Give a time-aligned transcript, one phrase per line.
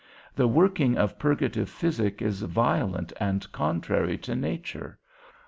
[0.35, 4.97] The working of purgative physic is violent and contrary to nature.